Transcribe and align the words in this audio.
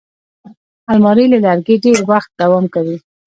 الماري 0.91 1.25
له 1.31 1.37
لرګي 1.45 1.75
ډېر 1.83 1.99
وخت 2.09 2.31
دوام 2.41 2.65
کوي 2.73 2.97